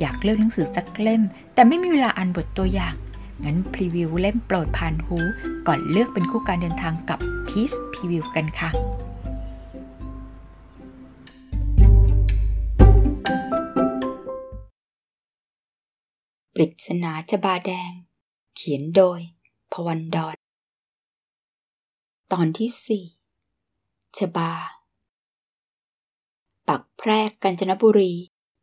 [0.00, 1.22] อยากเลือกหนังสือสักเล่ม
[1.54, 2.94] แต่ไม่มีเวลาอ่านบทตัวอย่าง
[3.44, 5.18] งั้นพรีวิวเล่มโปรดผ่านหู
[5.66, 8.70] ก่อนเลือกเป็นคู่การเดินทางกับพีซพรีวิวกันค่ะ
[16.54, 17.92] ปริศนาจบาแดง
[18.56, 19.20] เขียนโดย
[19.72, 20.36] พวันดอน
[22.32, 23.04] ตอนที่สี่
[24.16, 24.52] ชบา
[26.68, 28.12] ปักแพรกกาญจนบุรี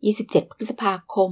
[0.02, 1.32] 27 พฤษภาคม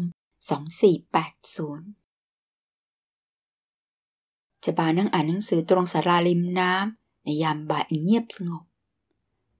[1.72, 8.64] 2480ชบานั่งอ่านหนังสือตรงสาราริมน้ำในยามบ่ายเงียบสงบ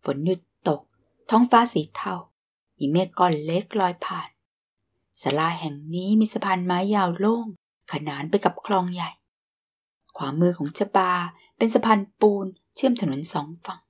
[0.04, 0.82] ฝนหยุดตก
[1.30, 2.14] ท้องฟ้าสีเทา
[2.78, 4.30] มีเมฆก้อนเล็กลอยผ่าน
[5.22, 7.48] ศาลาแห่งนี้มีสะพานไม้ยาวโล่ง
[7.92, 9.12] ขนานไปกับคลองใหญ่
[10.18, 11.12] ขวามือของชบา
[11.58, 13.82] เป็นสะพานปูนเชื่อมถนนสองฝั่ง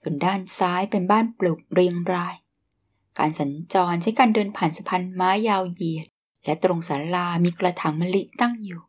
[0.00, 2.34] ส่วนด้านซ้ายเป็นบ้านปลูกเรียงราย
[3.18, 6.06] การสัญจรใช้การเดินผ่านสะพานไม้ยาวเหยียด
[6.44, 8.82] และตรงศาลามีกระถางมะลิตั้งอยู่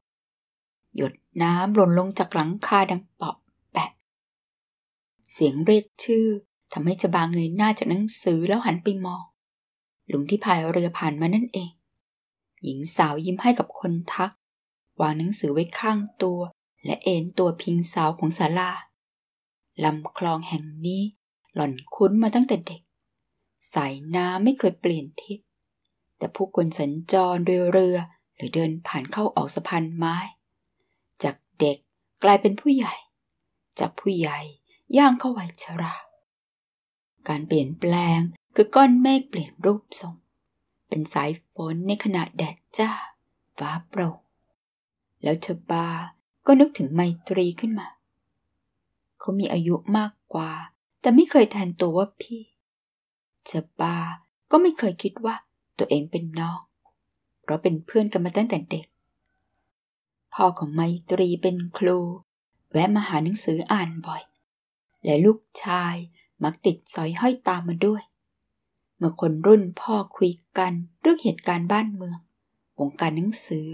[0.95, 1.13] หยด
[1.43, 3.35] น้ำหล่นลงจากหลังคาดังเปาะ
[3.71, 3.89] แปะ
[5.31, 6.25] เสียงเรียกชื่อ
[6.73, 9.23] ทำให้จบาเงยหน้าจากหนังสือแล้วหันไปมอง
[10.11, 11.71] ลุงที่พายเรือผ่านมานั่นเอง
[12.63, 14.31] หญิงสาวยิ้มให้กับคนทัก
[15.01, 16.39] วางหนังสือไว้ข้างตัว
[16.85, 18.71] และเอนตัวพิงเสาของศาลา
[19.83, 21.01] ลำคลองแห่งนี้
[21.55, 22.81] หล่อนคุ้นมาตั้งแต่เด็ก
[23.73, 25.39] สายน้ำไม่เคยเปลี่ยนทิศ
[26.17, 27.97] แต่ผู้คนสัญจรโดยเรือ
[28.35, 30.15] หรือเดินผ่านเข้าออกสะพานไม้
[31.23, 31.77] จากเด็ก
[32.23, 32.93] กลายเป็นผู้ใหญ่
[33.79, 34.39] จากผู้ใหญ่
[34.97, 35.95] ย่างเข้าวัยชรา
[37.27, 38.19] การเปลี่ยนแปลง
[38.55, 40.15] คือก้อนเมฆเปลี่ยนรูปทรง
[40.87, 42.91] เป็นสายฝนในขณะแดดจ้า
[43.57, 44.17] ฟ้าโปร่ง
[45.23, 45.87] แล้วเธอบา
[46.45, 47.87] ก็นึกถึงไมตรีขึ้นมา
[49.19, 50.51] เขามีอายุมากกว่า
[51.01, 52.41] แต่ไม่เคยแทนตัวว่าพี่
[53.45, 53.97] เธอบา
[54.51, 55.35] ก็ไม่เคยคิดว่า
[55.77, 56.59] ตัวเองเป็นน้อง
[57.41, 58.85] เพราะเป็นเพื่อนกันมาตั้งแต่เด็ก
[60.33, 61.97] พ่อของไมตรีเป็นครู
[62.71, 64.23] แวะมาหาหนังสืออ่านบ่อย
[65.05, 65.95] และลูกชาย
[66.43, 68.01] มักติดสอยห้อยตามมาด้วย
[68.97, 72.19] เมื่อคนรุ่นพ่อคุยกันเรื่องเหตุการณ์บ้านเมือง
[72.79, 73.67] วงการหนังสือ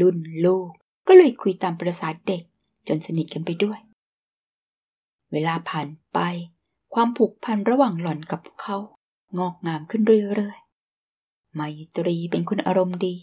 [0.00, 0.70] รุ่นลูก
[1.06, 2.42] ก็เลยคุยตามประสาเด็ก
[2.88, 3.78] จนสนิทกันไปด้วย
[5.32, 6.18] เวลาผ่านไป
[6.94, 8.76] ความผูกพันระหว่างหล่อนกับเขา
[9.38, 10.02] งอกงามขึ้น
[10.36, 11.60] เรื่อยๆ ไม
[11.96, 13.14] ตรีเป็นคนอารมณ์ดี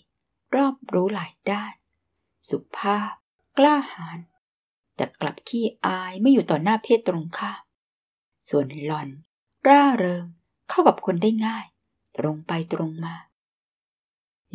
[0.55, 1.73] รอบรู้หลายด้าน
[2.50, 3.11] สุภาพ
[3.57, 4.19] กล้าหาญ
[4.95, 7.61] แต่กลับขี้อายไม่อยู่ต่อหน้าเพศตรงข้าม
[8.50, 9.09] ส่วนหล่อน
[9.67, 10.25] ร่าเริง
[10.69, 11.66] เข้ากับคนได้ง่าย
[12.17, 13.16] ตรงไปตรงมา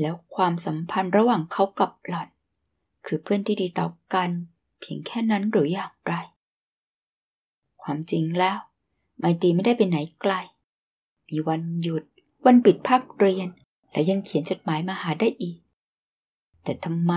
[0.00, 2.28] แล้วความสัมพันธ์ระหว่างเขากับหล่อน
[3.06, 4.30] คือเพื่อนที่ดีต่อกัน
[4.80, 6.14] เพียงแค่นั้นหรืออย่างไร
[7.82, 8.58] ความจริงแล้ว
[9.22, 10.32] ไมตรีไม่ได้ไปไหนไกล
[11.28, 12.04] มีวันหยุด
[12.46, 13.48] วันปิดภาคเรียน
[13.90, 15.58] แล้วยังเขียนจดหมายมาหาได้อีก
[16.62, 17.12] แต่ทำไม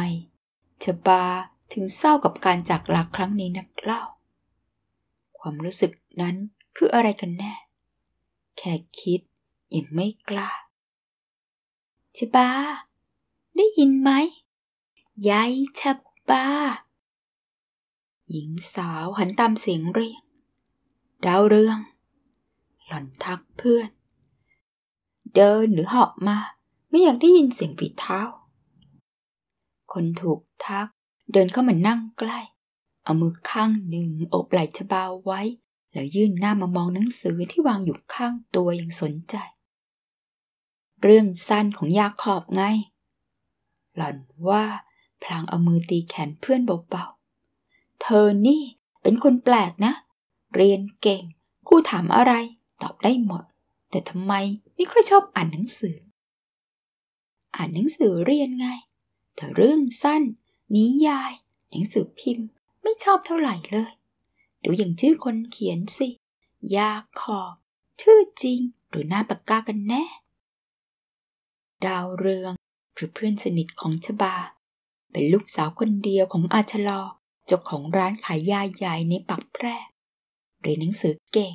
[0.79, 1.25] เธอบา
[1.73, 4.03] ถึงเศร้ากับการจากลาครั้งนี้นักเล่า
[5.39, 6.35] ความรู้สึกนั้น
[6.75, 7.53] คืออะไรกันแน่
[8.57, 9.21] แค่คิด
[9.75, 10.51] ยังไม่กล้า
[12.17, 12.49] ชบา
[13.55, 14.11] ได้ยินไหม
[15.29, 15.81] ยายช
[16.29, 16.45] บา
[18.29, 20.23] หญิงสาวหันตามเสียงเรียก
[21.25, 21.77] ดาวเรือง
[22.87, 23.89] หล่อนทักเพื่อน
[25.35, 26.37] เดินหรือเหาะมา
[26.89, 28.21] ไม่อยากได้ยินเสียงฝีเท้า
[29.93, 30.87] คนถูกทัก
[31.31, 32.39] เดินเข้ามานั่งใกล้
[33.03, 35.41] เอามือข้างหนึ่งโอบไหล่ชบาไว้
[35.91, 39.35] แล้วยื่นหน้ามามองหนังสือที่วางอยู่ข้างตัวอย่างสนใจ
[41.01, 42.63] เรื่องสั้นของยาขอบไง
[43.95, 44.17] หล่อน
[44.49, 44.65] ว่า
[45.23, 48.61] พลางเอามือตีแขนเพื่อนเบาๆ เธอนี่
[49.01, 49.93] เป็นคนแปลกนะ
[50.55, 51.23] เรียนเก่ง
[51.67, 52.33] คู่ถามอะไร
[52.81, 53.43] ตอบได้หมด
[53.89, 54.33] แต่ทำไม
[54.75, 55.97] ไม่ค่อยชอบอ่านหนังสือ
[57.55, 58.67] อ่านหนังสือเรียนไง
[59.35, 60.23] แต่เรื่องสั้น
[60.75, 61.33] นิยาย
[61.69, 62.47] หนังสือพิมพ์
[62.83, 63.91] ไม่ชอบเท่าไหร่เลย
[64.63, 66.09] ดูอย่างชื่อคนเขียนสิ
[66.75, 67.53] ยาขอบ
[68.01, 68.59] ชื่อจริง
[68.89, 70.03] หรือหน้าปากกากันแน่
[71.85, 72.53] ดาวเรือง
[72.97, 74.35] คือเพื่อนสนิทของชบา
[75.11, 77.01] เป็นลูกสาวคนเดียวของอาชลอ
[77.45, 79.75] เจ้าของร้านขายยาใหญ่ในปักแพร่
[80.61, 81.53] เรียนหนังสือเก่ง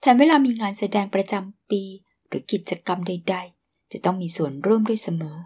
[0.00, 1.82] แถมเวลามีงานแสดงประจำปี
[2.28, 5.38] หรือกิจกรรมใด ๆ จะต้องมีส่วนร่วมด้วยเสมอ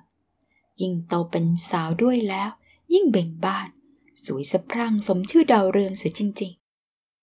[0.81, 2.51] ยิ่งโตเป็นสาวด้วยแล้ว
[2.93, 3.69] ยิ่งเบ่งบาน
[4.25, 6.53] สวยสะพรั่งสมชื่อดาวเรืองเสียจริง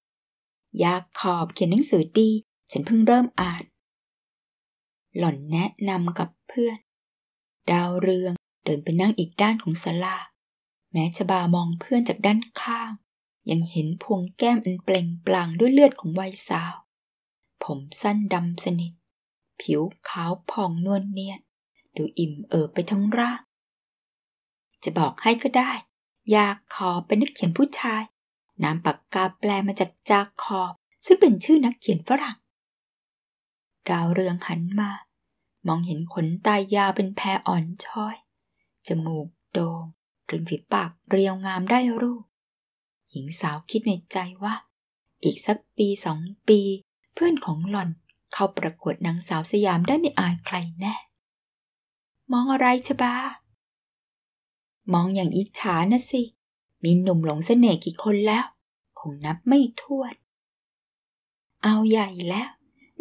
[0.05, 2.29] ๆ ยากขอบเขียนหนังสือดี
[2.71, 3.63] ฉันเพิ่งเริ่มอ่าน
[5.17, 6.77] หล่อนแนะนำกับเพื่อน
[7.71, 10.17] ดาวเรืองเดินไปนั่งอีกด้านของศาลา
[10.91, 12.91] แม้ชบามองเพื่อนจากด้านข้าง
[13.49, 16.73] ยังเห็นพวงแก้มอันเปล่งปลั่งด้วยเลือดของวัยสาว
[17.63, 18.93] ผมสั้นดำสนิท
[19.61, 21.39] ผิวขาวผ่องนวลเนียน
[21.95, 23.39] ดูอิ่มเอิบไปทั้งร่าง
[24.83, 25.71] จะบอกให้ก็ได้
[26.31, 28.01] อยากขอเป็นนักเขียนผู้ชาย
[28.63, 30.73] นามปากกาแปลมาจากจาคอบ
[31.05, 32.37] ซึ่งเป็นชื่อนักเขียนฝรั่ง
[33.89, 34.91] ดาวเรืองหันมา
[35.67, 38.15] มองเห็นขนตายาวเป็นแพรอ่อนช้อย
[38.87, 39.83] จมูกโด่ง
[40.29, 42.23] ริมฝีปากเรียวงามได้รูป
[43.09, 44.55] หญิงสาวคิดในใจว่า
[45.23, 46.59] อีกสักปีสองปี
[47.13, 47.89] เพื่อนของหล่อน
[48.33, 50.95] เข้าประกวดนางสาวสยามได้ไม่อายใครแน่
[52.31, 53.15] มองอะไรชบา
[54.93, 56.23] มองอย่างอิจฉานะสิ
[56.83, 58.45] มีหนุ่มหลงเสน่ห์กี่คนแล้ว
[58.99, 60.13] คงนับไม่ถ้วน
[61.63, 62.49] เอาใหญ่แล้ว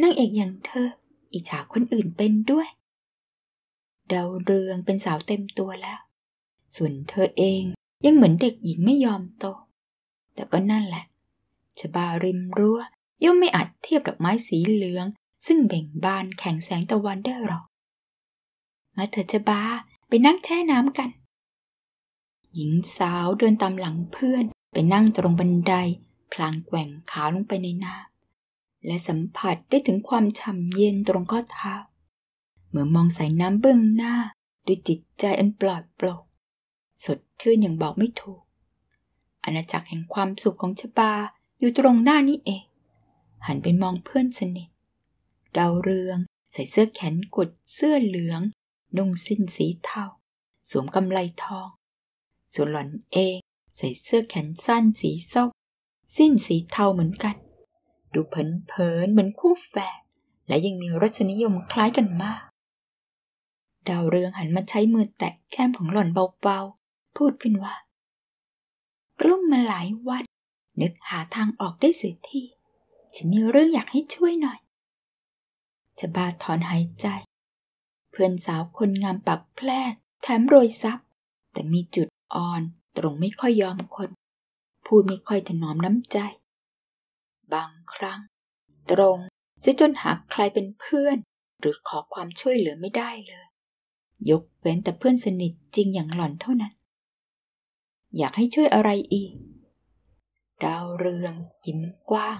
[0.01, 0.89] นางเอกอย่างเธอ
[1.33, 2.69] อิจฉาคนอื่นเป็นด้วย
[4.13, 6.01] ดาวเรืองเป็นสาวเต็มตัวแล้ว
[6.77, 7.63] ส่วนเธอเอง
[8.05, 9.47] ยังเหมือนเด็กหญิงไม่ยอมโต
[10.35, 11.05] แต่ก็นั่นแหละ
[11.79, 12.81] ชบาริมรั้ว
[13.25, 15.07] ย่อมไม่อาจเทียบดอกไม้สีเหลือง
[15.47, 17.65] ซึ่งเบ่งบานแข่งแสงตะวันได้หรอก
[18.97, 19.63] มาเถิดจะบา
[20.09, 21.11] ไปนั่งแช่น้ำกัน
[22.55, 25.75] หญิงสาวเดินตามหลังเพื่อนไปนั่งตรงบันได
[26.33, 31.75] พลางแกว่งขาลงไปในน้ำและสัมผัสได้ถึงความฉ่ำเย็นตรงข้อเท้า
[32.71, 34.15] เมื่อมองสายน้ำเบื้องหน้า
[34.67, 36.23] ด้วยจิตใจอันปลอดโปร่ง
[37.05, 38.43] สดชื่นอย่างบอกไม่ถูก
[39.45, 41.13] อาณาจักรแห่งความสุขของชบา
[41.59, 42.65] อยู่ตรงหน้านี้เอง
[43.47, 44.69] หันไปมองเพื่อนสนิท
[45.59, 46.19] ดาวเรือง
[46.53, 48.41] ใส่เสื้อแขนกุดเสื้อเหลือง
[48.97, 50.05] นุ่งสิ้นสีเทา
[50.71, 51.69] สวมกำไลทอง
[52.55, 53.37] ส่วนหล่อนเอง
[53.77, 55.49] ใส่เสื้อแขนสั้นสีส้ม
[56.17, 57.37] สิ้นสีเทาเหมือนกัน
[58.15, 60.01] ดูเผินๆเหมือนคู่แฝด
[60.49, 62.43] และยังมีรสนิยมคล้ายกันมาก
[63.89, 66.09] ดาวเรืองหันมาใช้มือแตะแก้มของหล่อน
[66.43, 67.75] เบาๆ พูดขึ้นว่า
[69.21, 70.25] กลุ้มมาหลายวัน
[70.81, 72.47] นึกหาทางออกได้เสียที่
[73.15, 74.59] ฉันมีเรื่องอยากให้ช่วยหน่อย
[75.99, 77.07] จะบาถอนหายใจ
[78.11, 79.93] เพื่อนสาวคนงามปักแพลก
[80.23, 80.99] แถมโรยซับ
[81.53, 82.63] แต่มีจุดอ่อน
[82.97, 84.11] ตรงไม่ค่อยยอมคน
[84.87, 86.19] พูดไม่ค่อยถนอมน้ำใจ
[87.53, 88.21] บางครั้ง
[88.91, 89.19] ตรง
[89.63, 91.17] ซะจนหาใครเป็นเพื่อน
[91.61, 93.47] หรือขอความช่วยเหลือไม่ได้เลย
[94.31, 96.73] ยกเว้นแต่เพื่อนสนิทจริงอย่างหล่อนเท่านั้น
[98.17, 99.33] อยากให้ช่วยอะไรอีก
[100.65, 101.35] ดาวเรือง
[101.67, 101.81] ยิ้ม
[102.11, 102.39] กว้าง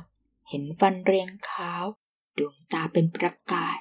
[0.53, 1.85] เห็นฟันเรียงขาว
[2.39, 3.77] ดวงตาเป็นประกาย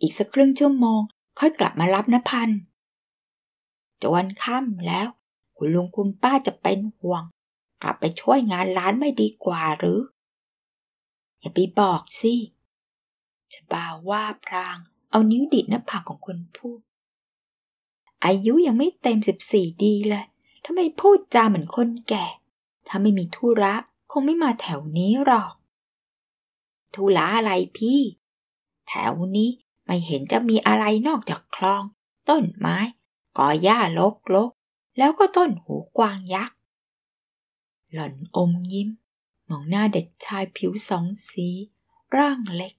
[0.00, 1.00] อีกสักครึ่งชั่วโมง
[1.38, 2.50] ค่อยกลับมารับนะพัน
[4.00, 5.08] จะวันค่ำแล้ว
[5.56, 7.22] คุณลุงคุณป้าจะเป็นห่วง
[7.82, 10.00] กลับไปช่วยงานร้านไม่ดีกว่าหรือ
[11.40, 12.34] อย่าไปบอกสิ
[13.52, 14.76] จะบ่าว่าพราง
[15.10, 16.80] เอานิ้วดิดหน้าผากของคนพูด
[18.24, 20.24] อายุยังไม่เต็มสิบสี่ดีเลย
[20.64, 22.26] ทำไมพูดจาเหมือนคนแก่
[22.88, 23.74] ถ้าไม่มีธุระ
[24.14, 25.54] คงไม่มาแถวนี้หรอก
[26.94, 28.00] ธุระอะไรพี่
[28.88, 29.50] แถวนี้
[29.84, 31.82] ไม่เห็นจะมีอะไรนอกจากคลอง
[32.28, 32.78] ต้นไม้
[33.38, 34.50] กอหญ้าลกลก
[34.98, 36.56] แล้วก็ต้นหูกวางยักษ์
[37.92, 38.88] หล่อนอมยิ้ม
[39.48, 41.48] มองหน้าเด็กชายผิวสองสี
[42.16, 42.74] ร่างเล็ก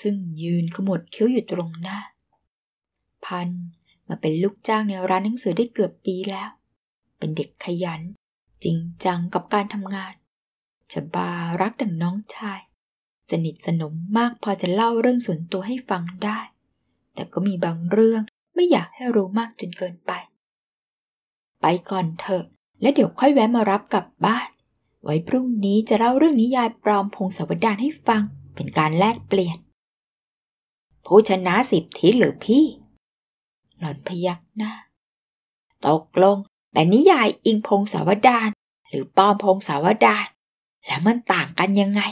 [0.00, 1.98] ซึ่งยืนขมวดคิ้วอยู่ตรงหน้า
[3.24, 3.48] พัน
[4.08, 6.50] มาเป็นลูกจ้างในร้านหนังสือได้เกือบปีแล้ว
[7.18, 8.00] เป็นเด็กขยัน
[8.64, 10.12] จริงจังกับการทำงาน
[10.92, 11.30] จะบา
[11.60, 12.60] รักดังน้องชาย
[13.30, 16.38] สนิทสนมมากพอจะเล่าเรื่องส่วนตัวให้ฟังได้
[17.14, 18.22] แต่ก็มีบางเรื่อง
[18.54, 20.12] ไม่อยากให้รู้มากจนเกินไป
[21.60, 22.44] ไปก่อนเถอะ
[22.80, 24.48] และเดี๋ยวค่อยแวะมารับกลับบ้าน
[25.04, 28.22] ไว้พรุ่งนี้จะเล่าเรื่องนิยายปลอมพงศาวดารให้ฟัง
[28.54, 29.58] เป็นการแลกเปลี่ยน
[31.06, 32.64] ผู้ชนะสิบทิศหรือพี่
[33.78, 34.72] หล่อนพยักหน้า
[35.86, 36.36] ตกลง
[36.72, 38.48] แต่นิยายอิงพงศาวดาร
[38.88, 40.26] หรือปลอมพงศาวดาร
[40.86, 42.02] แล้วมันต่างกันยังไง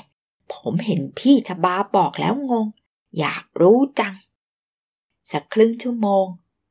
[0.52, 2.66] ผมเห็นพี่ชบาบอกแล้วงง
[3.18, 4.14] อยากรู้จัง
[5.30, 6.24] สักครึ่งชั่วโมง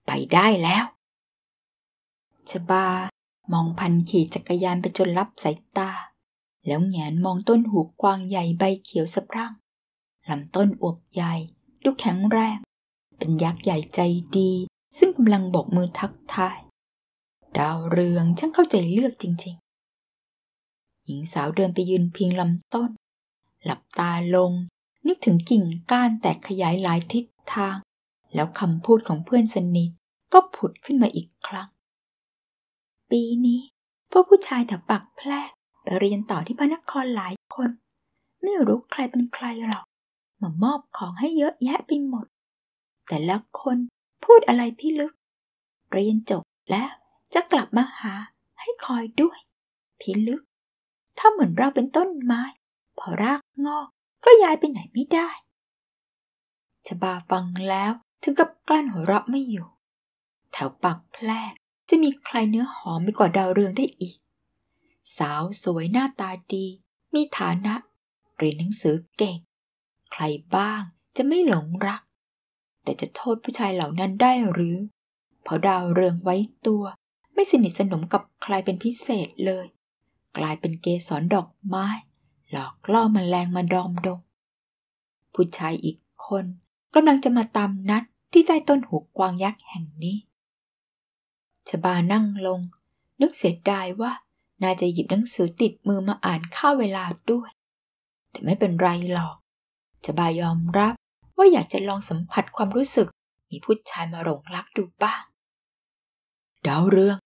[0.07, 0.85] ไปได้แล้ว
[2.51, 2.85] ชบา
[3.51, 5.91] มองพันขี่จักรยานไปจนรับสายตา
[6.67, 9.53] แล้วแงนมองต้นหูกวางใหญ่ใบเขียวสะพรั่ง
[10.29, 11.33] ลำต้นอวบใหญ่
[11.83, 12.57] ดูแข็งแรง
[13.17, 13.99] เป็นยักษ์ใหญ่ใจ
[14.37, 14.51] ดี
[14.97, 16.57] ซึ่งกำลังบอกมือทักทาย
[17.57, 19.68] ดาวเรืองช่างเข้าใจเลือกจริงๆ
[21.09, 22.89] หญิงสาวเดินไปยืนพิงลำต้น
[23.63, 24.51] หลับตาลง
[25.07, 27.77] นึกถึงกิ่งก้านแตกขยายหลายทิศทาง
[28.33, 29.91] แล้วคำพูดของเพื่อนสนิท
[30.33, 31.69] ก็ผุดขึ้นมาอีกครั้ง
[33.11, 33.59] ปีนี้
[34.11, 35.41] พวกผู้ชายแถวปักแพร่
[35.81, 37.69] ไปเรียนต่อที่พระนครหลายคน
[38.43, 39.85] ไม่รู้ใครเป็นใครหรอก
[40.41, 42.25] มามอบของให้เยอะแยะไปหมด
[43.07, 43.77] แต่ละคน
[44.25, 45.13] พูดอะไรพี่ลึก
[45.91, 46.89] เรียนจบแล้ว
[47.33, 48.13] จะกลับมาหา
[48.59, 49.39] ให้คอยด้วย
[50.01, 50.41] พี่ลึก
[51.19, 52.43] ถ้าเหมือนเราเป็นต้นไม้
[52.99, 53.87] พอรากงอก
[54.25, 55.29] ก็ย้ายไปไหนไม่ได้
[56.87, 57.91] ชบาฟังแล้ว
[58.23, 59.67] ถึงกับกลั้นหัวเราะไม่อยู่
[60.53, 61.53] แถวปากแพรก
[61.89, 64.17] จะมีใครเนื้อหอมไปกว่าดาวเรืองได้อีก
[65.17, 66.65] สาวสวยหน้าตาดี
[67.13, 67.73] มีฐานะ
[68.37, 69.37] เรียนหนังสือเก่ง
[70.11, 70.23] ใคร
[70.55, 70.81] บ้าง
[71.17, 72.01] จะไม่หลงรัก
[72.83, 74.77] แต่จะโทษผู้ชายเหล่านั้นได้หรือ
[75.43, 76.35] เพราะดาวเรืองไว้
[76.67, 76.83] ตัว
[77.33, 79.65] ไม่สนิทสนมกับใครเป็นพิเศษเลย
[80.37, 81.87] กลายเป็นเกสรดอกไม้
[82.51, 84.19] หลอกล่อมแมลงมาดอมดง
[85.33, 86.45] ผู้ชายอีกคน
[86.93, 90.17] กำลังจะมาตามนัดที่ใต้ต้นหูกวางยักษ์แห่งนี้
[91.69, 92.59] ชบานั่งลง
[93.21, 94.11] นึกเสียดายว่า
[94.63, 97.49] น่าจะหยิบหนังสือติดมือมาอ่านข้าเวลาด้วย
[98.31, 99.35] แต่ไม่เป็นไรหรอก
[100.05, 100.93] ชบายอมรับ
[101.37, 103.07] ว่าอยากจะลองสัมผัสความรู้สึก
[103.49, 105.23] มีผู้ชายมาหลงรักดูบ้าง
[106.67, 107.17] ดาวเรือง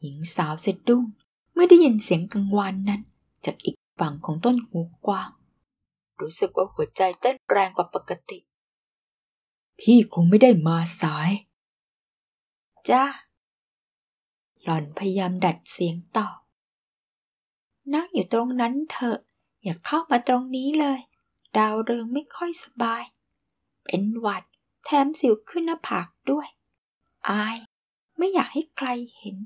[0.00, 1.04] หญิงสาวเสดุ้ง
[1.52, 3.02] เมื่อได้ยินเสียงกังวานนั้น
[3.44, 5.30] จากอีกฝั่งของต้นหูกวาง
[6.20, 8.38] รู้สึกว่าหัวใจเต้นแรงกว่าปกติ
[9.80, 11.30] พี่คงไม่ได้มาสาย
[12.90, 13.04] จ้า
[14.62, 16.28] หล่อนพยายามดัดเสียงต่อ
[17.94, 19.18] นั่งอยู่ตรงนั้นเถอะ
[19.62, 21.00] อย่าเข้ามาตรงนี้เลย
[21.56, 23.02] ดาวเรืองไม่ค่อยสบาย
[23.84, 24.44] เป็นหวัด
[24.84, 26.48] แถมสิวขึ้นหน้าผากด้วย
[27.30, 27.56] อาย
[28.16, 29.36] ไม่อยากให้ใครเห็น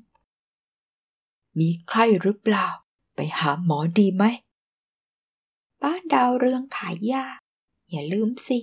[1.59, 2.67] มีไข้หรือเปล่า
[3.15, 4.25] ไปหาหมอดีไหม
[5.83, 7.27] บ้านดาวเรืองขายยา
[7.91, 8.59] อย่าลืมสิ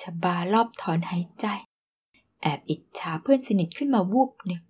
[0.00, 1.46] ชบารอบถอนหายใจ
[2.40, 4.62] แอบอิจฉาเพื่อนสนิทขึ้นมาวูบหนึ่ง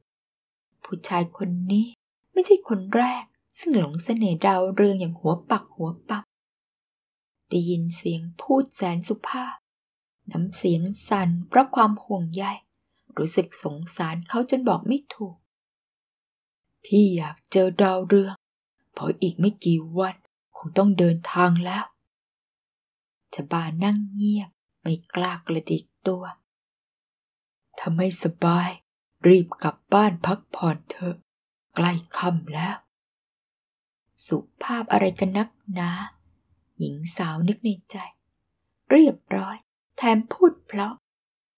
[0.84, 1.86] ผู้ชายคนนี้
[2.32, 3.24] ไม่ใช่คนแรก
[3.58, 6.24] ซึ่งหลงเสน่ห์ดาวเรืองอย่างหัวปักหัวปับ
[7.48, 9.54] ได้ยินเสียงพูดแสนสุภาพ
[10.30, 12.44] น้ำเสียงสั่นเพราะความห่วงใย
[13.16, 15.36] รู้สึกสงสารเขาจนบอกไม่ถูก
[16.84, 18.34] พี่อยากเจอดาวเรือง
[18.92, 20.14] เพราะอีกไม่กี่วัน
[20.56, 21.84] คงต้องเดินทางแล้ว
[23.34, 24.50] จะบานั่งเงียบ
[24.80, 26.24] ไม่กล้ากระดิกตัว
[27.78, 28.70] ถ้าไม่สบาย
[29.26, 31.16] รีบกลับบ้านพักผ่อนเถอะ
[31.76, 32.76] ใกล้ค่ำแล้ว
[34.26, 35.90] สุภาพอะไรกันนักหนา
[36.78, 37.96] หญิงสาวนึกในใจ
[38.90, 39.56] เรียบร้อย
[39.96, 40.94] แถมพูดเพราะ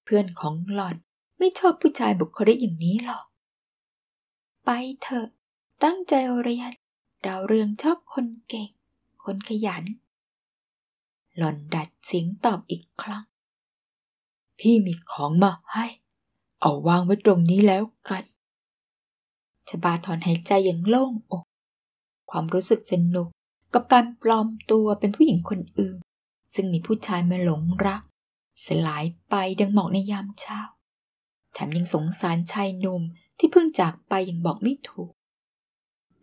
[0.05, 0.97] เพื่อนของหล่อน
[1.39, 3.25] ไม่ชอบผู้ชายบุคลิกอย่างนี้หรอก
[4.67, 4.71] ไป
[5.03, 5.29] เถอะ
[5.85, 6.73] ตั้งใจเรียน
[7.27, 8.69] ดาวเรืองชอบคนเก่ง
[9.25, 9.85] คนขยัน
[11.37, 13.25] หล่อนดัดเสียงตอบอีกครั้ง
[14.59, 15.87] พี่มีของมาให้
[16.61, 18.25] เอาวางไว้ตรงนี้แล้วกัน
[19.69, 21.45] ชบาถอนหายใจอย่างโล่งอก
[22.31, 23.29] ความรู้สึกสนุก
[23.75, 25.99] กับการปลอมตัวเป็นผู้หญิงคนอื่น
[26.55, 28.03] ซึ่งมีผู้ชายมาหลงรัก
[28.67, 30.61] สลายไปดังหมอกในยามเช้า
[31.53, 33.03] แถมยังสงสารชายหนุ่ม
[33.39, 35.11] ที่เพิ่งจากไปอย่างบอกไม่ถูก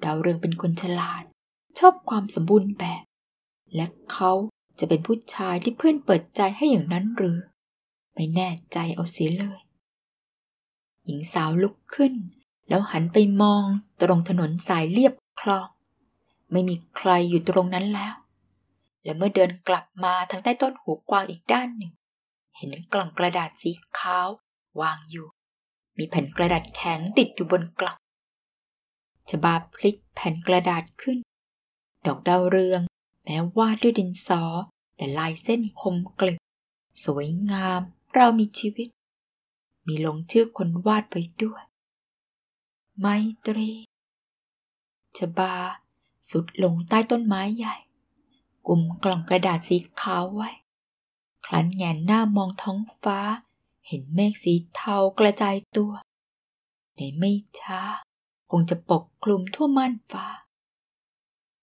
[0.03, 1.23] ดาวเรืองเป็นคนฉลาด
[1.79, 3.03] ชอบความสมบูรณ์แบบ
[3.75, 4.31] และเขา
[4.79, 7.39] จะเป็นผู้ชายที่เพื่อนเปิดใจให้อย่างนั้นหรือ
[8.13, 9.59] ไม่แน่ใจเอาเสียเลย
[11.05, 12.13] หญิงสาวลุกขึ้น
[12.69, 13.63] แล้วหันไปมอง
[14.01, 15.67] ตรงถนนสายเรียบคลอง
[16.51, 18.15] ไม่มีใครอยู่ตรงนั้นแล้ว
[19.03, 21.91] และเมื่อเดินกลับมาทางใต้ต้นหูกวางอีกด้านหนึ่ง
[22.57, 24.27] เห็นกล่องกระดาษสีขาว
[24.81, 25.27] วางอยู่
[25.97, 27.97] มีแผ่นกระดาษแข็งติดอยู่บนกล่อง
[29.29, 31.17] ชบาพลิกแผ่นกระดาษขึ้น
[32.05, 32.81] ดอกดาวเรือง
[33.23, 34.43] แม้วาดด้วยดินสอ
[34.95, 36.39] แต่ลายเส้นคมกลิบ
[37.03, 37.81] สวยงาม
[38.15, 38.87] เรามีชีวิต
[39.87, 41.63] มีลงชื่อคนวาดไว้ด้วย
[42.99, 43.07] ไม
[43.45, 43.71] ตรี
[45.17, 45.53] ชบา
[46.29, 47.75] สุดลงใต้ต้นไม้ใหญ่
[48.67, 50.49] กลุ่มกล่องกระดาษสีขาวไว้
[51.45, 53.19] คลันแงนหน้ามองท้องฟ้า
[53.87, 55.91] เห็นเมฆสีเทากระจายตัว
[56.95, 57.81] ในไม่ช้า
[58.51, 60.25] คงจะปกคลุมทั่วม่านฟ้า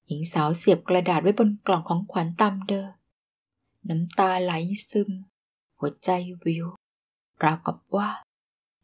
[0.06, 2.92] หญิงสาวเสียบกระดาษไว้บนกล่องของขวัญตามเดิม
[3.88, 4.52] น้ำตาไหล
[4.90, 5.10] ซึม
[5.78, 6.10] หัวใจ
[6.44, 6.66] วิว
[7.44, 8.10] ราวกับว่า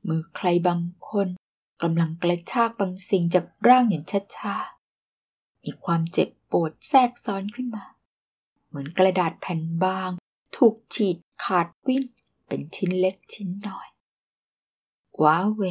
[0.08, 1.28] มือใครบางคน
[1.82, 4.04] กำลังกระชากบางสิ่งจากร่างอย่าง
[4.36, 7.84] ช้าๆ มีความเจ็บปวดแทรกซ้อนขึ้นมา
[8.68, 10.10] เหมือนกระดาษแผ่นบาง
[10.56, 12.04] ถูกฉีดขาดวิ่น
[12.48, 13.88] เป็นชิ้นเล็กชิ้นน้อย
[15.22, 15.62] ว้าเว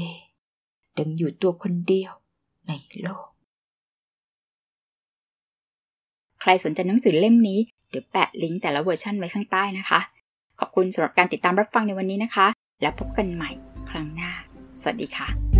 [0.97, 2.11] ดังอยู่ตัวคนเดียว
[2.67, 3.27] ในโลก
[6.41, 9.99] ใครสนใจหนังสือเล่มนี้ เดี๋ยวแปะลิงก์แต่ละเวอร์ชันไว้ข้างใต้นะคะ
[10.59, 12.47] ขอบคุณสำหรับการติดตามรับฟังในวันนี้นะคะ
[12.81, 13.51] แล้วพบกันใหม่
[13.89, 14.31] ครั้งหน้า
[14.79, 15.54] สวัสดีค่ะ